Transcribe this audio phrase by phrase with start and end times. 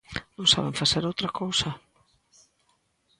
[0.35, 1.69] Non saben facer outra cousa.